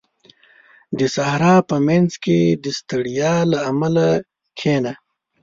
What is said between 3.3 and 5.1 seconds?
له امله کښېنه.